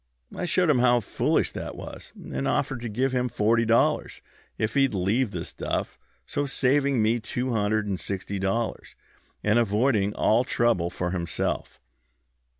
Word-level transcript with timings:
I 0.35 0.45
showed 0.45 0.71
him 0.71 0.79
how 0.79 0.99
foolish 0.99 1.51
that 1.51 1.75
was, 1.75 2.11
and 2.15 2.47
offered 2.47 2.81
to 2.81 2.89
give 2.89 3.11
him 3.11 3.29
forty 3.29 3.65
dollars 3.65 4.19
if 4.57 4.73
he'd 4.73 4.95
leave 4.95 5.29
the 5.29 5.45
stuff, 5.45 5.99
so 6.25 6.47
saving 6.47 7.03
me 7.03 7.19
two 7.19 7.51
hundred 7.51 7.85
and 7.85 7.99
sixty 7.99 8.39
dollars, 8.39 8.95
and 9.43 9.59
avoiding 9.59 10.15
all 10.15 10.43
trouble 10.43 10.89
for 10.89 11.11
himself. 11.11 11.79